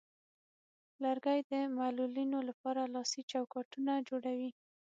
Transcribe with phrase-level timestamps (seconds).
[1.03, 4.51] لرګی د معلولینو لپاره لاسي چوکاټونه جوړوي.